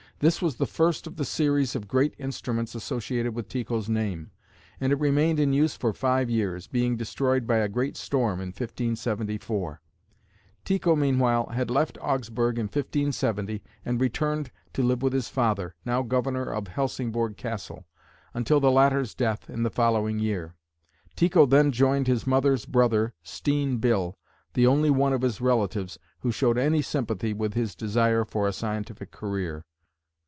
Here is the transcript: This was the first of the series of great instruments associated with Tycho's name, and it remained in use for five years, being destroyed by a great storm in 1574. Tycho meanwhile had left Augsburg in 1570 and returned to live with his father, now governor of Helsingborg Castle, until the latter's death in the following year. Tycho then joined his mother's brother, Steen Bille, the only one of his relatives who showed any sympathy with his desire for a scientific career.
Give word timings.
This 0.23 0.39
was 0.39 0.57
the 0.57 0.67
first 0.67 1.07
of 1.07 1.15
the 1.15 1.25
series 1.25 1.75
of 1.75 1.87
great 1.87 2.13
instruments 2.19 2.75
associated 2.75 3.33
with 3.33 3.49
Tycho's 3.49 3.89
name, 3.89 4.29
and 4.79 4.93
it 4.93 4.99
remained 4.99 5.39
in 5.39 5.51
use 5.51 5.75
for 5.75 5.93
five 5.93 6.29
years, 6.29 6.67
being 6.67 6.95
destroyed 6.95 7.47
by 7.47 7.57
a 7.57 7.67
great 7.67 7.97
storm 7.97 8.39
in 8.39 8.49
1574. 8.49 9.81
Tycho 10.63 10.95
meanwhile 10.95 11.47
had 11.47 11.71
left 11.71 11.97
Augsburg 12.03 12.59
in 12.59 12.65
1570 12.67 13.63
and 13.83 13.99
returned 13.99 14.51
to 14.73 14.83
live 14.83 15.01
with 15.01 15.11
his 15.11 15.27
father, 15.27 15.73
now 15.85 16.03
governor 16.03 16.43
of 16.45 16.67
Helsingborg 16.67 17.35
Castle, 17.35 17.87
until 18.35 18.59
the 18.59 18.69
latter's 18.69 19.15
death 19.15 19.49
in 19.49 19.63
the 19.63 19.71
following 19.71 20.19
year. 20.19 20.53
Tycho 21.15 21.47
then 21.47 21.71
joined 21.71 22.05
his 22.05 22.27
mother's 22.27 22.67
brother, 22.67 23.15
Steen 23.23 23.77
Bille, 23.77 24.15
the 24.53 24.67
only 24.67 24.91
one 24.91 25.13
of 25.13 25.23
his 25.23 25.41
relatives 25.41 25.97
who 26.19 26.31
showed 26.31 26.59
any 26.59 26.83
sympathy 26.83 27.33
with 27.33 27.55
his 27.55 27.73
desire 27.73 28.23
for 28.23 28.47
a 28.47 28.53
scientific 28.53 29.09
career. 29.09 29.65